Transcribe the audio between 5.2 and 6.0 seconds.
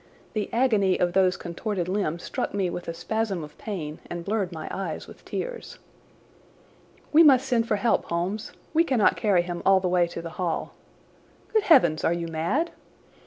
tears.